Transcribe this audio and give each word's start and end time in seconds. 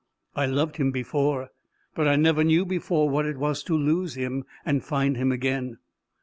I 0.35 0.47
loved 0.47 0.77
him 0.77 0.89
before, 0.89 1.51
but 1.93 2.07
I 2.07 2.15
never 2.15 2.43
knew 2.43 2.65
before 2.65 3.07
what 3.07 3.27
it 3.27 3.37
was 3.37 3.61
to 3.65 3.77
lose 3.77 4.15
him 4.15 4.45
and 4.65 4.83
find 4.83 5.15
him 5.15 5.31
again. 5.31 5.77